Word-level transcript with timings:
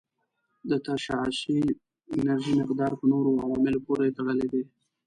د 0.69 0.71
تشعشعي 0.85 1.61
انرژي 2.19 2.53
مقدار 2.61 2.91
په 2.99 3.05
نورو 3.11 3.29
عواملو 3.43 3.79
پورې 3.87 4.15
تړلی 4.17 4.47
دی. 4.53 4.63